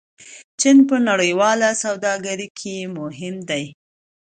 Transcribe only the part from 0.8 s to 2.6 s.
په نړیواله سوداګرۍ